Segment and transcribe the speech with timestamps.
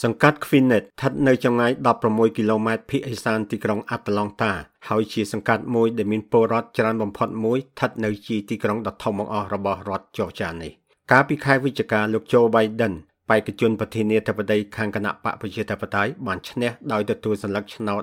[0.00, 1.72] សង្កាត់ Queenet ស្ថិតនៅចម្ងាយ
[2.04, 4.50] 16គីឡូម៉ែត្រភាគឦសានទីក្រុង Atlanta
[4.88, 10.72] ហើយជាសង្កាត់មួយដែលមានពលរដ្ឋច្រើនបំផុតមួយស្ថិតនៅជាទីក្រុងដ៏ធំបង្អស់របស់រដ្ឋ Georgia នេះ
[11.10, 12.94] កាលពីខែវិច្ឆិកាលោក Joe Biden
[13.30, 18.02] បេក្ខជនប្រធានាធិបតីខាងគណៈបកប្រជាធិបតេយ្យបានឈ្នះដោយទទួលសន្លឹកឆ្នោត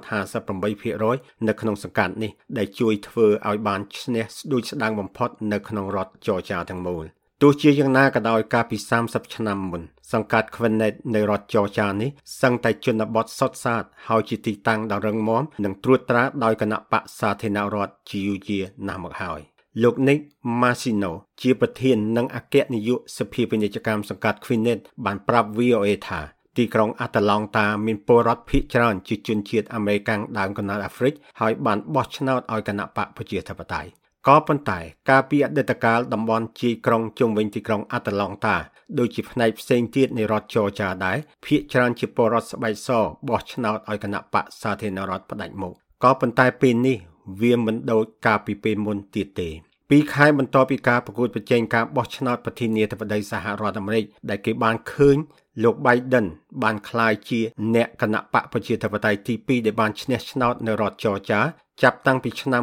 [0.73, 7.05] 58%នៅក្នុងសង្កាត់នេះដែលជួយធ្វើឲ្យបានឈ្នះស្ដួចស្ដាងបំផុតនៅក្នុងរដ្ឋ Georgia ទាំងមូល
[7.43, 9.81] ទោះជាយ៉ាងណាក៏ដោយកាលពី30ឆ្នាំមុន
[10.11, 12.09] សង្កាត់ Quinnet នៅរដ្ឋ Georgia នេះ
[12.41, 19.39] សឹងតែជនបទសុទ្ធសាធហើយជាទីតាំងដ៏រឹងមាំនិងត្រួតត្រាដោយគណៈបកសាធារណរដ្ឋជាយូរយារណាស់មកហើយ
[19.83, 20.19] លោក Nick
[20.61, 21.11] Masino
[21.41, 26.21] ជាប្រធាននិងអគ្គនាយកសភាពាណិជ្ជកម្មសង្កាត់ Quinnet បានប្រាប់ VOA ថា
[26.57, 33.89] ទីក្រុងអាតាឡង់តាមានពលរដ្ឋភាគច្រើនជាជនជាតិអាមេរិកាំងដើមកណ្ដាលអាហ្វ្រិកហើយបានបោះឆ្នោតឲ្យគណៈបកប្រជាធិបតេយ្យ
[34.29, 34.79] ក៏ប៉ុន្តែ
[35.09, 38.57] ការពីអតីតកាលតំបន់ជាយក្រុងជុំវិញទីក្រុងអាតាឡង់តា
[38.99, 42.89] ដូចជាផ្នែកផ្សេងទៀតនៃរដ្ឋចរចាដែរភាគច្រើនជាពលរដ្ឋស្បែកស
[43.27, 46.97] បោះឆ្នោតឲ្យគណៈបកសាធារណរដ្ឋផ្ដាច់មុខក៏ប៉ុន្តែពេលនេះ
[47.41, 49.49] វាមិនដូចកាលពីពេលមុនទៀតទេ
[49.89, 55.17] ពីខែបន្ទាប់ពីការប្រកួតប្រជែងការបោះឆ្នោតប្រធានាធិបតីសហរដ្ឋអាមេរិកដែលគេបានឃើញ
[55.63, 56.25] លោក Biden
[56.63, 57.39] បានក្លាយជា
[57.75, 61.41] អ្នកគណៈបកប្រជាធិបតេយ្យទី2ដែលបានឈ្នះឆ្នោតនៅរដ្ឋ Georgia
[61.83, 62.61] ចាប់តាំងពីឆ្នាំ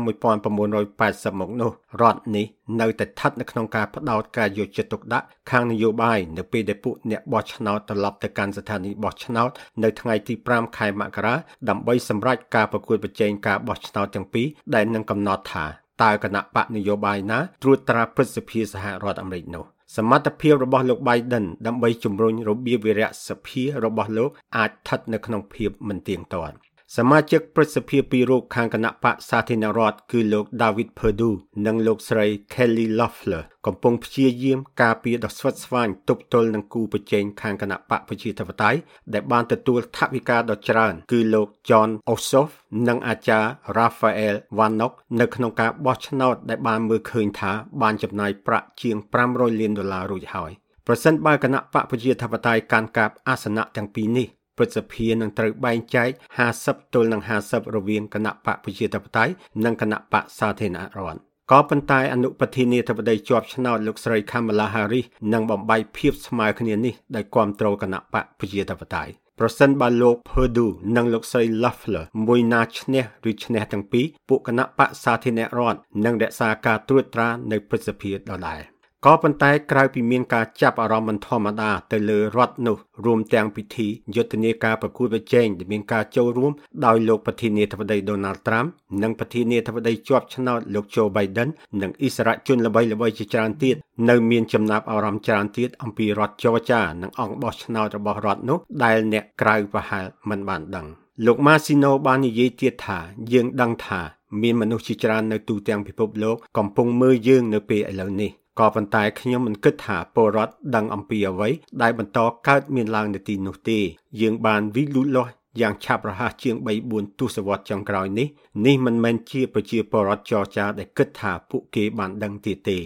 [0.54, 2.47] 1980មកនោះរដ្ឋនេះ
[2.80, 9.50] នៅតែស្ថិតនៅក្នុងការផ្ដោតការយកចិត្តទុកដាក់ខាងនយោបាយនៅពេលដែលពួកអ្នកបោះឆ្នោតត្រឡប់ទៅកាន់ស្ថានីយបោះឆ្នោត
[9.82, 11.34] នៅថ្ងៃទី5ខែមករា
[11.69, 15.66] ដើម្បីសម្រេចការប្រកួតប្រជែងការបោះឆ្នោតទាំងពីរដែលនឹងកំណត់ថា
[16.02, 19.64] តើគណៈបកនយោបាយណាត្រួតត្រាព្រឹទ្ធសភាសហរដ្ឋអាមេរិកនោះ
[19.97, 26.56] សមត្ថភាពរបស់លោក Biden ដើម្បីជំរុញរបៀបវិរៈសភារបស់លោកអាចស្ថិតនៅក្នុងភាពមិនទៀងទាត់
[26.95, 38.78] សមាជិកព្រឹទ្ធសភាពីររូបខាងគណៈបកសាធារណរដ្ឋគឺលោក David Perdue និងលោកស្រី Kelly Loeffler កំពុងព្យាយាមការពារដ៏ស្វិតស្វាញទប់ទល់នឹងគូប្រជែងខាងគណៈបកប្រជាធិបតេយ្យ
[39.15, 42.51] ដែលបានទទួលថវិកាដ៏ច្រើន គឺលោក John Ossoff
[42.89, 47.53] និងអាចារ្យ Raphael Warnock នៅក្នុងការបោះឆ្នោតដែលបានមើលឃើញថា
[47.83, 48.97] បានចំណាយប្រាក់ជាង
[49.28, 50.53] 500លានដុល្លាររួចហើយ
[50.87, 56.11] ប្រសិនបើគណៈបកប្រជាធិបតេយ្យកាន់កាប់អាសនៈទាំងពីរនេះ ព្រឹទ្ធសភានឹងត្រូវបែងចែក
[56.53, 59.33] 50ទល់នឹង50រវាងគណៈបកប្រជាធិបតេយ្យ
[59.65, 61.21] និងគណៈបកសាធារណរដ្ឋ
[61.53, 78.19] ក៏ប៉ុន្តែអនុប្រធានាធិបតីជាប់ឆ្នោតលោកស្រី Kamala Harris នឹងបំបីភាពស្មើគ្នានេះដោយគ្រប់គ្រងគណៈបកប្រជាធិបតេយ្យប្រសិនបើលោក Perdue និងលោកស្រី Loeffler មួយណាឈ្នះឬឈ្នះទាំងពីរពួកគណៈបកសាធារណរដ្ឋនឹងរក្សាការត្រួតត្រានៅព្រឹទ្ធសភាដ
[78.49, 78.61] ដែល។
[79.05, 86.53] ក៏ប៉ុន្តែក្រៅពីមានការចាប់អារម្មណ៍មិនធម្មតាទៅលើរដ្ឋនោះរួមទាំងពិធីយុទ្ធនាការប្រគួតប្រជែងដែលមានការចូលរួម
[86.87, 88.69] ដោយលោកប្រធានាធិបតី Donald Trump
[89.03, 91.49] និងប្រធានាធិបតីជាប់ឆ្នោតលោក Joe Biden
[91.83, 93.77] និងអិសរាជជនល្បីៗជាច្រើនទៀត
[94.11, 100.87] នៅមានចំណាប់អារម្មណ៍ច្រើនទៀតអំពីរដ្ឋ Georgia និងអង្គបោះឆ្នោតរបស់រដ្ឋនោះដែលអ្នកក្រៅប្រហែលមិនបានដឹង
[101.27, 102.99] លោក Masino បាននិយាយទៀតថា
[103.33, 104.01] យើងដឹងថា
[104.43, 111.49] មានមនុស្សជាច្រើននៅទូទាំងពិភពលោកកំពុងមើលយើងនៅពេលឥឡូវនេះ ក៏ប៉ុន្តែខ្ញុំមិនគិតថាពលរដ្ឋដឹងអំពីអ្វី
[111.83, 113.78] ដែលបន្តកើតមានឡើងនៅទីនោះទេ
[114.21, 118.28] យើងបានវិលូតលាស់យ៉ាងឆាប់រហ័សជាង3 4ទសវត្សរ៍ចុងក្រោយនេះ
[118.66, 122.78] នេះមិនមែនជាប្រជាពលរដ្ឋចរចាដែលគិតថាពួកគេបានដឹងទៀតទេ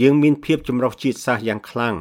[0.00, 1.94] យើងមានភាពចម្រុះជាតិសាសន៍យ៉ាងខ្លាំង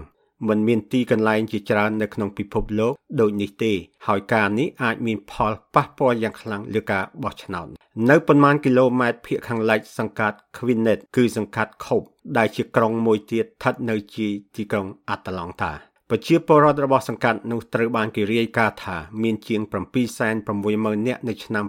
[0.47, 3.73] មិនមានទីកន្លែងជាច្រើននៅក្នុងពិភពលោកដូចនេះទេ
[4.07, 7.67] ហើយការនេះអាចមានផលប៉ះពាល់យ៉ាងខ្លាំងលើការបោះឆ្នោត
[8.09, 15.71] នៅប៉ុន្មានគីឡូម៉ែត្រភាគខាងលិចសង្កាត់ Quinnet គឺសង្កាត់ Cope ដែលជាក្រុងមួយទៀតស្ថិតនៅជាទីក្រុង Atlanta
[16.11, 21.65] ប្រជាពលរដ្ឋរបស់សង្កាត់នោះត្រូវបានគេរាយការណ៍ថាមានជាង760,000នាក់នៅឆ្នាំ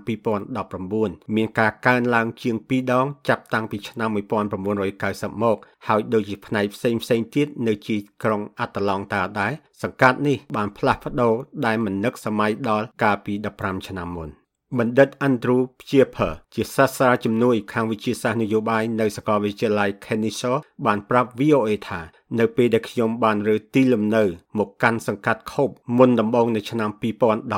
[0.67, 5.57] 2019មានការកើនឡើងជាង2ដងចាប់តាំងពីឆ្នាំ1990មក
[5.89, 11.35] ហើយដូចជាផ្នែកផ្សេងផ្សេងទៀតនៅជាក្រុងអាតាឡង់តាដែរសង្កាត់នេះបានផ្លាស់ប្ដូរ
[11.67, 14.31] ដែលមិននឹកសម័យដល់កាលពី15ឆ្នាំមុន
[14.77, 20.57] បណ្ឌិត Andrew Pieper ជាសាស្ត្រាជំនួយខាងវិទ្យាសាស្ត្រនយោបាយនៅសាកលវិទ្យាល័យ Kennesaw
[20.87, 22.01] បានប្រាប់ VOA ថា
[22.39, 24.25] នៅពេលដែលខ្ញុំបានរើទីលំនៅ
[24.59, 26.91] មកកាន់សង្កាត់ខូបមុនដំបូងនៅឆ្នាំ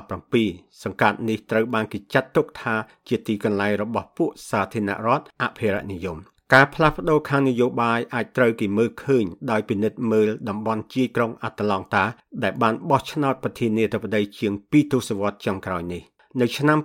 [0.09, 2.75] 2017សង្កាត់នេះត្រូវបានគេចាត់ទុកថា
[3.09, 6.19] ជាទីកន្លែងរបស់ពួកសាធារណរដ្ឋអភិរក្សនិយម
[6.55, 12.05] ការផ្លាស់ប្ដូរខាងនយោបាយអាចត្រូវគេមើលឃើញដោយពិនិត្យមើលតំបន់ជាយក្រុងអាត្លង់តា
[12.43, 16.03] ដែលបានបោះឆ្នោតប្រធានាធិបតីជាង2ទសវត្សរ៍ចុងក្រោយនេះ
[16.39, 16.79] នៅឆ្នាំ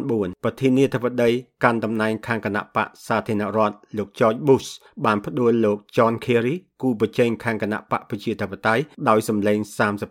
[0.00, 1.30] 2004ប្រធានាធិបតី
[1.64, 4.68] កាន់តំណែងខាងគណៈបកសាធារណរដ្ឋលោក George Bush
[5.04, 9.58] បានផ្ដួលលោក John Kerry គូប្រជែងខាងគណៈបកប្រជាធិបតេយ្យដោយសម្លេង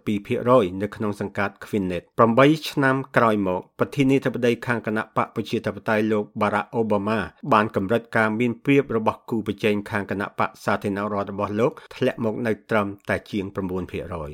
[0.09, 2.03] 32%នៅក្នុងសង្កាត់ Quinnet
[2.37, 7.19] 8ឆ្នាំក្រោយមកប្រធានាធិបតីខាងគណៈបកប្រជាធិបតេយ្យលោក Barack Obama
[7.53, 13.55] បានកម្រិតការមានព្រៀបរបស់គូប្រជែងខាងគណៈបកសាធារណរដ្ឋរបស់លោកធ្លាក់មកនៅត្រឹមតែជាង9%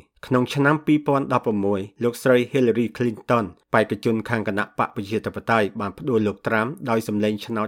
[0.27, 0.75] ។ក្នុងឆ្នាំ
[1.39, 7.68] 2016លោកស្រី Hillary Clinton បេក្ខជនខាងគណៈបកប្រជាធិបតេយ្យបានផ្ដួលលោកត្រាំដោយសម្លេងឆ្នោត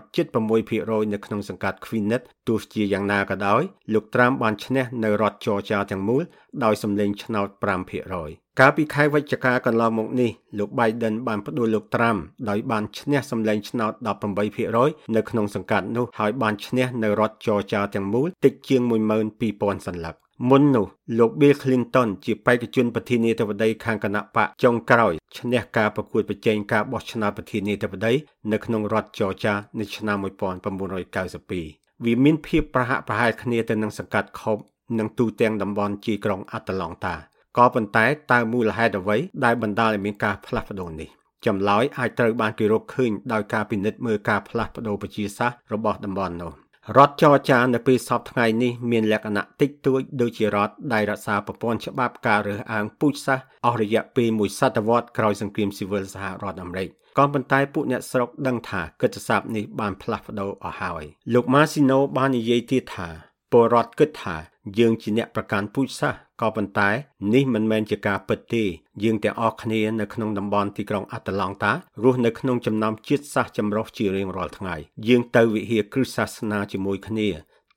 [0.55, 3.61] 76%នៅក្នុងសង្កាត់ Queenet ទោះជាយ៉ាងណាក៏ដោយ
[3.93, 6.23] លោកត្រាំបានឈ្នះនៅរដ្ឋ Georgia ទាំងមូល
[6.63, 7.47] ដោយសម្លេងឆ្នោត
[8.03, 12.17] 5%កាលពីខែវិច្ឆិកាកន្លងមកនេះលោក Biden បានផ្ដួលលោកត្រាំ
[12.49, 13.93] ដោយបានឈ្នះសម្លេងឆ្នោត
[14.53, 18.81] 18%នៅក្នុងសង្កាត់នោះហើយបានឈ្នះនៅរដ្ឋ Georgia ទាំងមូលតិចជាង
[19.33, 20.17] 12000សន្លឹក
[20.49, 20.87] មុននោះ
[21.19, 28.13] លោក Bill Clinton ជាបេក្ខជនប្រធានាធិបតីខាងគណៈបកចុងក្រោយឈ្នះការប្រកួតប្រជែងការបោះឆ្នោតប្រធានាធិបតី
[28.51, 34.59] នៅក្នុងរដ្ឋ Georgia នៅឆ្នាំ1992វាមានភាពប្រហាក់ប្រហែលគ្នាទៅនឹងសង្កាត់ Cobb
[34.99, 37.13] និងទូទាំងតំបន់ជាក្រុង Atlanta
[37.57, 41.09] ក៏ប៉ុន្តែតើមូលហេតុអ្វីដែលបណ្ដាលឲ្យមានការផ្លាស់ប្ដូរនេះ
[41.45, 46.53] ចម្លើយអាចត្រូវបានគេរកឃើញដោយការពិនិត្យមើលការផ្លាស់ប្ដូរប្រជាសាស្ត្ររបស់តំបន់នោះ
[46.95, 61.03] រដ្ឋចរចានៅពេលសពថ្ងៃនេះមានលក្ខណៈតិចតួចដូចជារដ្ឋដែលរក្សាប្រព័ន្ធច្បាប់ការរើសអើងពូជសាសន៍អស់រយៈពេលមួយសតវត្សក្រោយសង្គ្រាមស៊ីវិលសហរដ្ឋអាមេរិកក៏ប៉ុន្តែពួកអ្នកស្រុកដឹងថាកិច្ចសព្ទនេះបានផ្លាស់ប្ដូរអស់ហើយ
[61.33, 63.09] លោកម៉ាស៊ីណូបាននិយាយទៀតថា
[63.51, 64.37] ពលរដ្ឋគិតថា
[64.79, 66.89] យើងជាអ្នកប្រកាន់ពូជសាសន៍ក៏ប៉ុន្តែ
[67.33, 68.63] នេះមិនមែនជាការពិតទេ
[69.03, 71.73] យើងទាំងអស់គ្នានៅក្នុងតំបន់ទីក្រុងអាត្លង់តា
[72.03, 74.75] រស់នៅក្នុងចំណោមជាតិសាសន៍ចម្រុះជារៀងរាល់ថ្ងៃ
[75.07, 77.27] យើងទៅវិហារគ្រឹស្តសាសនាជាមួយគ្នា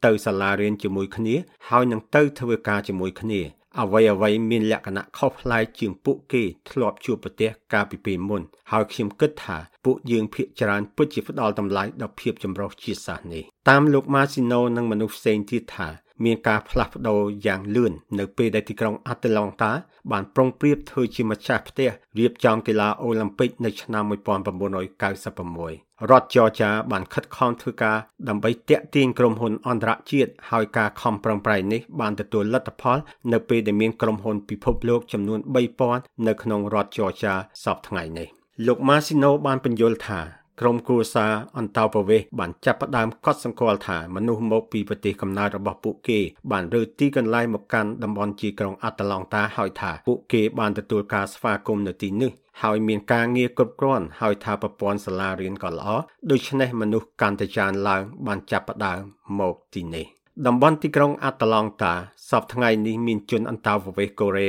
[0.05, 1.35] ទៅសាលារៀនជាមួយគ្នា
[1.69, 3.41] ហើយនឹងទៅធ្វើការជាមួយគ្នា
[3.79, 15.89] អ្វីអ្វីមានលក្ខណៈខុសប្លែកជាងពួកគេធ្លាប់ជួបប្រទះកាលពីពេលមុន ហើយខ្ញុំគិតថាពួកយើងភាគច្រើនពិតជាផ្ដល់តម្លៃដល់ភាពចម្រុះជាតិសាសន៍នេះតាមលោកម៉ាស៊ីណូនិងមនុស្សផ្សេងទៀតថា
[16.25, 19.73] មានការផ្លាស់ប្ដូរយ៉ាងលឿននៅពេលដែលទីក្រុងអាត្លង់តា
[20.13, 27.97] បានប្រុងប្រៀបធ្វើជាម្ចាស់ផ្ទះរៀបចំកីឡាអូឡ িম্প ិកនៅឆ្នាំ1996រដ្ឋចរចាបានខិតខំធ្វើការ
[28.29, 32.99] ដើម្បីតាក់ទាញក្រុមហ៊ុនអន្តរជាតិហើយការខំប្រឹងប្រែងនេះបានទទួលលទ្ធផល
[33.33, 35.41] នៅពេលដែលមានក្រុមហ៊ុនពិភពលោកចំនួន
[35.83, 37.33] 3000នៅក្នុងរដ្ឋចរចា
[37.65, 38.29] សពថ្ងៃនេះ
[38.67, 40.21] លោកម៉ាស៊ីណូបានបញ្យល់ថា
[40.61, 46.19] ក្រុមគ្រួសារអន្តោប្រវេសន៍បានចាប់ផ្ដើមកត់សម្គាល់ថាមនុស្សមកពីប្រទេសកំណើតរបស់ពួកគេ
[46.53, 55.89] បានរើទីកន្លែងមកកាន់តំបន់ជាក្រុងអាត្លង់តាហើយថាពួកគេបានទទួលការស្វាគមន៍នៅទីនេះហើយមានការងារគ្រប់គ្រាន់ហើយថាប្រព័ន្ធសាលារៀនក៏ល្អ
[56.31, 59.01] ដូច្នេះមនុស្សកាន់តែច្រើនឡើងបានចាប់ផ្ដើម
[59.41, 60.07] មកទីនេះ
[60.47, 61.95] តំបន់ទីក្រុងអាត្លង់តា
[62.31, 64.49] សពថ្ងៃនេះមានជនអន្តោប្រវេសន៍កូរ៉េ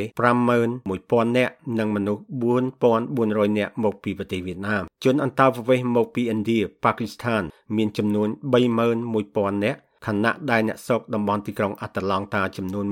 [0.67, 2.23] 51000នាក់និងមនុស្ស
[2.91, 7.41] 4400នាក់មកពីប្រទេសវៀតណាមជនអន្តោប្រវេសន៍មកពីឥណ្ឌាប៉ាគីស្ថាន
[7.75, 8.27] មានចំនួន
[8.91, 12.85] 31000នាក់ខណៈដែលអ្នកស្រុកតំបន់ទីក្រុងអាត្លង់តាចំនួន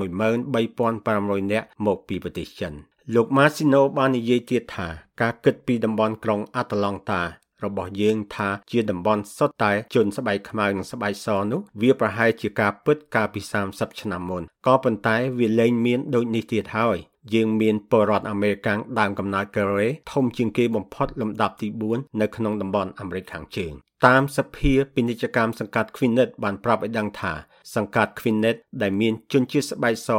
[0.67, 2.73] 13500នាក់មកពីប្រទេសចិន
[3.15, 4.87] លោកម៉ាស៊ីណូបាននិយាយទៀតថា
[5.21, 7.21] ការគិតពីតំបន់ក្រុងអាត្លង់តា
[7.65, 13.41] របស់យើងថាជាតំបន់សុទ្ធតែជនស្បែកខ្មៅនិងស្បែកសនោះវាប្រហែលជាការពិតកាលពី
[13.71, 16.97] 30ឆ្នាំមុនក៏ប៉ុន្តែវាលែងមានដូចនេះទៀតហើយ
[17.33, 23.73] យើងមានពលរដ្ឋអាមេរិកាំងដើមកំណើតកូរ៉េធំជាងគេបំផុតលំដាប់ទី4នៅក្នុងតំបន់អាមេរិកខាងជើង
[24.07, 27.33] តាមសភាពាណិជ្ជកម្មសង្កាត់ Quinnet បានប្រាប់ឲ្យដឹងថា
[27.75, 30.09] សង្កាត់ Quinnet ដែលមានជនជាតិស្បែកស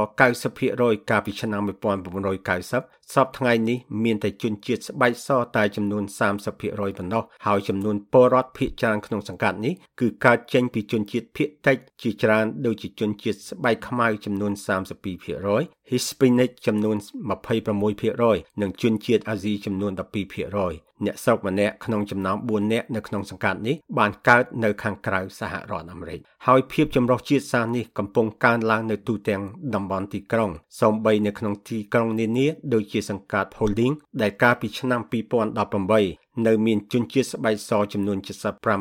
[0.50, 6.04] 90%កាលពីឆ្នាំ1990សពថ្ងៃនេះមានតែជនជាតិស្បែកសតែចំនួន
[6.44, 14.52] 30%ប៉ុណ្ណោះហើយចំនួនពលរដ្ឋភាគច្រើនក្នុងសង្កាត់នេះគឺកើតចេញពីជនជាតិភាគតិចជាច្រើនដូចជាជនជាតិស្បែកខ្មៅចំនួន
[15.16, 16.96] 32% Hispanic ចំនួន
[17.78, 29.42] 26%និងជនជាតិអាស៊ីចំនួន12% អ្នកស្រុកម្នាក់ក្នុងចំណោម4នាក់នៅក្នុងសង្កាត់នេះបានកើតនៅខាងក្រៅសហរដ្ឋអាមេរិកហើយភាពចម្រុះជាតិសាសន៍នេះកំពុងកើនឡើងនៅទូទាំង
[29.74, 35.00] តំបន់ទីក្រុងសូម្បីនៅក្នុងទីក្រុងនានាដូចជាសង្កាត់ Holding ដែលកាលពីឆ្នាំ
[35.68, 38.18] 2018នៅមានជនជាតិស្បែកសចំនួន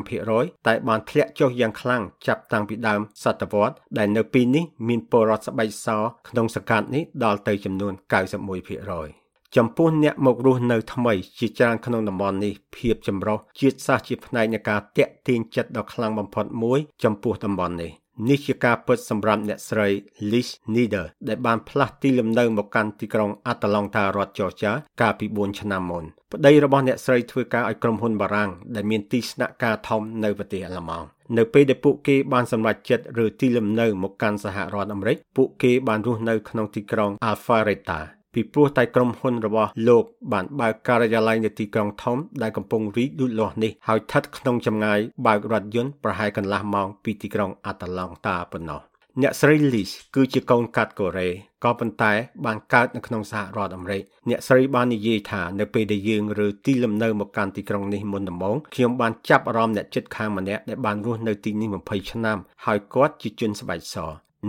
[0.02, 5.88] 75%តែបានធ្លាក់ចុះយ៉ាងខ្លាំងចាប់តាំងពីដើមសតវត្សដែលនៅពេលនេះមានពលរដ្ឋស្បែកស
[6.30, 17.92] ក្នុងសង្កាត់នេះដល់ទៅចំនួន91% ចំពោះអ្នកមករស់នៅថ្មីជាច្រើនក្នុងតំបន់នេះភាពចម្រុះជាតិសាសន៍ជាផ្នែកនៃការតាក់ទាញចិត្តដ៏ខ្លាំងបំផុតមួយចំពោះតំបន់នេះ
[18.30, 19.88] នេះជាការពិតសម្រាប់អ្នកស្រី
[20.32, 26.04] Liz Nieder ដែលបានផ្លាស់ទីលំនៅមកកាន់ទីក្រុង Atlanta រដ្ឋ Georgia កាលពី4ឆ្នាំមុន
[26.34, 38.00] ប្តីរបស់អ្នកស្រីធ្វើការឲ្យក្រុមហ៊ុនបារាំងដែលមានទីស្នាក់ការធំនៅប្រទេសអាល្លឺម៉ង់នៅពេលដែលពួកគេបានសម្រេចចិត្តរើទីលំនៅមកកាន់សហរដ្ឋអាមេរិកពួកគេបានរស់នៅក្នុងទីក្រុង Alpharetta
[38.34, 48.82] ពីព្រោះតែក្រុមហ៊ុនរបស់លោកបានបើកការិយាល័យនៅទីក្រុងធំដែលកំពុងរីកលូតលាស់នេះហើយស្ថិតក្នុងចម្ងាយបើករថយន្តប្រហែលកន្លះម៉ោងពីទីក្រុងអាតាឡង់តាប៉ុណ្ណោះ
[49.22, 51.30] អ្នកស្រី Liz គឺជាកូនកាត់កូរ៉េ
[51.64, 52.12] ក៏ប៉ុន្តែ
[52.46, 63.96] បានកើតនៅក្នុងសហរដ្ឋអាមេរិកអ្នកស្រីបាននិយាយថានៅពេលដែលយើងរើទីលំនៅមកកាន់ទីក្រុងនេះមុនដំបូងខ្ញុំបានចាប់អារម្មណ៍អ្នកចិត្តខាងម្នាក់ដែលបានរស់នៅទីនេះ20ឆ្នាំហើយគាត់ជាជនស្បែកស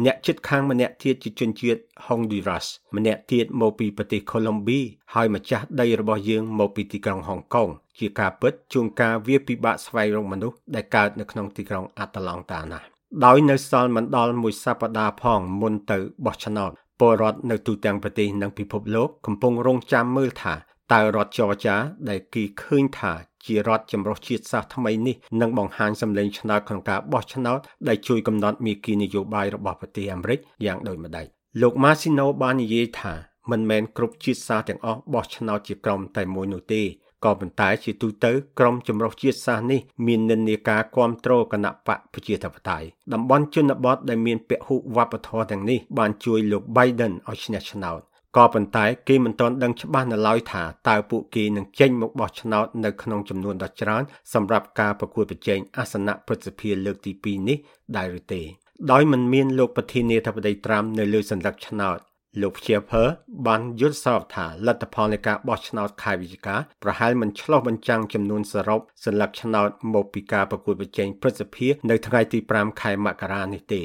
[0.04, 2.66] អ្នកជិតខាងម្នាក់ទៀតជាជនជាតិ Honduras
[2.96, 4.82] ម្នាក់ទៀតមកពីប្រទេស Colombia
[5.14, 7.68] ហើយម្ចាស់ដីរបស់យើងមកពីទីក្រុងហុងកុង
[7.98, 12.86] ជាការពិតជួនកាលវាពិបាកស្វែងរកមនុស្សដែលកើតនៅក្នុងទីក្រុងអាតាឡង់តាណាស់
[13.24, 16.70] ដោយនៅសល់មិនដល់មួយសប្តាហ៍ផងមុនទៅបោះឆ្នោត
[17.00, 20.54] ពលរដ្ឋនៅទូទាំងប្រទេសនិងពិភពលោកកំពុងរងចាំមើលថា
[20.92, 21.76] តើរដ្ឋចរចា
[22.08, 23.12] ដែលគេឃើញថា
[23.46, 31.26] ជារដ្ឋចម្រុះជាតិសាសន៍ថ្មីនេះនឹងបង្ហាញសម្លេងឆ្នោតក្នុងការបោះឆ្នោតដែលជួយកំណត់មាគ៌ានយោបាយរបស់ប្រទេសអាមេរិកយ៉ាងដូចម្ដេច
[31.62, 33.14] លោកម៉ាស៊ីណូបាននិយាយថា
[33.50, 36.82] មិនមែនគ្រប់ជាតិសាសន៍ទាំងអស់បោះឆ្នោតជាក្រុមតែមួយនោះទេ
[37.24, 48.00] ក៏ប៉ុន្តែជាទូទៅក្រុមចម្រុះជាតិសាសន៍នេះមាននិន្នាការគ្រប់គ្រងគណៈបកប្រជាធិបតេយ្យតំបន់ជនបទដែលមានពហុវប្បធម៌ទាំងនេះបានជួយលោក Biden ឲ្យឈ្នះឆ្នោត
[48.36, 54.02] ក៏ប៉ុន្តែគេមិនទាន់ដឹងច្បាស់នៅឡើយថាតើពួកគេនឹងចេញមកបោះឆ្នោតនៅក្នុងចំនួនដ៏ច្រើន
[54.34, 57.58] សម្រាប់ការប្រកួតប្រជែងអាសនៈប្រសិទ្ធភាពលើកទី2នេះ
[57.96, 58.42] ដែរឬទេ
[58.90, 61.98] ដោយមិនមានលោកប្រធានាធិបតីត្រាំនៅលើសន្លឹកឆ្នោត
[62.42, 63.02] លោកជាភើ
[63.46, 73.82] បានយល់សពថាលទ្ធផលនៃការបោះឆ្នោតខែវិច្ឆិកាប្រហែលមិនឆ្លោះបញ្ចាំងចំនួនសរុបសន្លឹកឆ្នោតមកពីការប្រកួតប្រជែងព្រឹទ្ធសភានៅថ្ងៃទី5ខែមករានេះទេ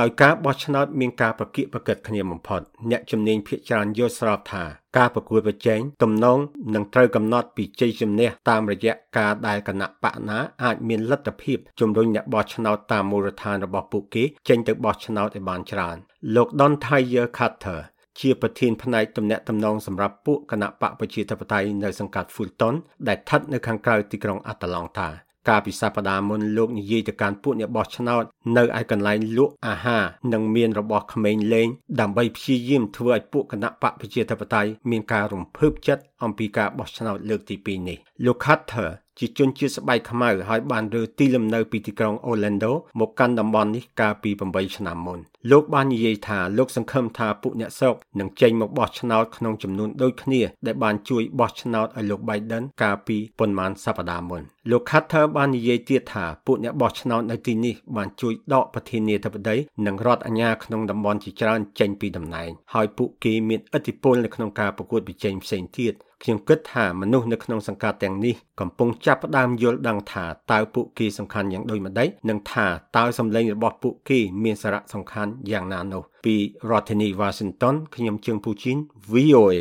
[0.00, 4.64] ដោយការបោះឆ្នោតមានការប្រកៀកប្រកិតគ្នាបំផុតអ្នកជំនាញភាគច្រើនយល់ស្របថា
[4.96, 6.38] ការប្រកួតប្រជែងទំនង
[6.74, 15.96] នឹងត្រូវកំណត់ពីជ័យជំនះតាមរយៈការដែលគណៈបកណាអាចមានលទ្ធភាពជំរុញអ្នកបោះឆ្នោតតាមមូលដ្ឋានរបស់ពួកគេចេញទៅបោះឆ្នោតឲ្យបានច្រើន
[16.34, 17.80] លោក Don Tyer Carter
[18.20, 22.74] ជាប្រធានផ្នែកទំនាក់ទំនងសម្រាប់ពួកគណៈបកប្រជាធិបតេយ្យនៅសង្កាត់ Fulton
[23.08, 25.08] ដែលស្ថិតនៅខាងក្រៅទីក្រុង Atlanta
[25.48, 28.24] កាលពីសប្តាហ៍មុនលោកនិយាយទៅកាន់ពួកអ្នកបោះឆ្នោត
[28.56, 31.68] នៅឯកន្លែងលក់អាហារនិងមានរបស់ក្មេងលេង
[32.00, 45.18] ដើម្បីព្យាយាមធ្វើឲ្យពួកគណៈបកប្រជាធិបតេយ្យមានការរំភើបចិត្តអំពីការបោះឆ្នោតលើកទី2នេះលោក Carter ជាជនជាតិស្បែកខ្មៅហើយបានរើទីលំនៅពីទីក្រុង Orlando មកកាន់តំបន់នេះកាលពី8ឆ្នាំមុន
[45.50, 59.56] លោកបាននិយាយថាលោកសង្ឃឹមថាពួកអ្នកស្រុកនឹងចេញមកបោះឆ្នោតក្នុងចំនួនដូចគ្នាដែលបានជួយបោះឆ្នោតឲ្យលោក Biden កាលពីប៉ុន្មានសប្តាហ៍មុនលោក Carter បាននិយាយទៀតថាពួកអ្នកបោះឆ្នោតនៅទីនេះបានជួយដកប្រធានាធិបតី
[59.86, 76.34] និងរដ្ឋអាជ្ញាក្នុងតំបន់ជាច្រើនចេញពីតំណែងហើយពួកគេមានឥទ្ធិពលនៅក្នុងការប្រកួតប្រជែងផ្សេងទៀតខ្ញុំគិតថាមនុស្សនៅក្នុងសង្កាត់ទាំងនេះកំពុងចាប់ផ្ដើមយល់ដឹងថាតើពួកគេសំខាន់យ៉ាងដូចម្តេចនិងថាតើសម្លេងរបស់ពួកគេមានសារៈសំខាន់យ៉ាងណានោះពី
[76.70, 78.76] រដ្ឋធានី Washington ខ្ញុំជើងពូជីន
[79.12, 79.54] VOA